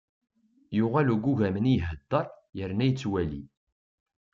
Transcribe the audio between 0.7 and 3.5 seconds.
Yuɣal ugugam-nni iheddeṛ, yerna yettwali.